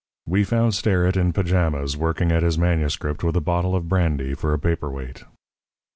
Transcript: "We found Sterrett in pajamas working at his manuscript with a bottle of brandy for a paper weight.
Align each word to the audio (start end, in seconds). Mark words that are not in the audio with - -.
"We 0.25 0.43
found 0.43 0.73
Sterrett 0.73 1.15
in 1.15 1.31
pajamas 1.31 1.95
working 1.95 2.31
at 2.31 2.41
his 2.41 2.57
manuscript 2.57 3.23
with 3.23 3.35
a 3.35 3.39
bottle 3.39 3.75
of 3.75 3.87
brandy 3.87 4.33
for 4.33 4.51
a 4.51 4.57
paper 4.57 4.89
weight. 4.89 5.25